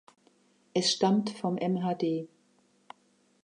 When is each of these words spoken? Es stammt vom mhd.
Es 0.73 0.91
stammt 0.93 1.29
vom 1.29 1.53
mhd. 1.61 2.27